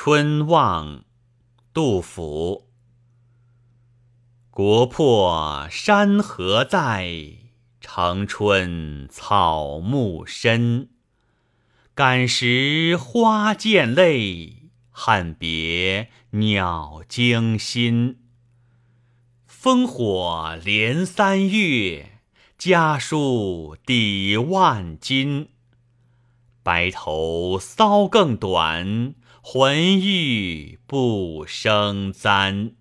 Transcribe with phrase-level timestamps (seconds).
[0.00, 1.02] 春望，
[1.74, 2.68] 杜甫。
[4.48, 7.10] 国破山河在，
[7.80, 10.90] 城春草木深。
[11.96, 18.20] 感时花溅泪，恨别鸟惊心。
[19.50, 22.20] 烽火连三月，
[22.56, 25.48] 家书抵万金。
[26.68, 32.72] 白头搔更短，浑欲不胜簪。